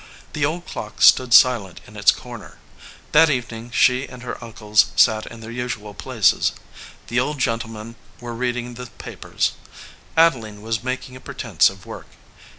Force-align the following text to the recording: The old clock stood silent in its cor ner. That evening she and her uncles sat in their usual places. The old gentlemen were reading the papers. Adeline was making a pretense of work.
The 0.33 0.47
old 0.47 0.65
clock 0.65 0.99
stood 1.03 1.31
silent 1.31 1.79
in 1.85 1.95
its 1.95 2.09
cor 2.11 2.35
ner. 2.39 2.57
That 3.11 3.29
evening 3.29 3.69
she 3.69 4.09
and 4.09 4.23
her 4.23 4.43
uncles 4.43 4.87
sat 4.95 5.27
in 5.27 5.41
their 5.41 5.51
usual 5.51 5.93
places. 5.93 6.53
The 7.05 7.19
old 7.19 7.37
gentlemen 7.37 7.93
were 8.19 8.33
reading 8.33 8.73
the 8.73 8.87
papers. 8.87 9.51
Adeline 10.17 10.63
was 10.63 10.81
making 10.81 11.15
a 11.15 11.19
pretense 11.21 11.69
of 11.69 11.85
work. 11.85 12.07